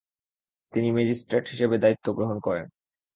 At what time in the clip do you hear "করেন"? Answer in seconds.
2.39-2.65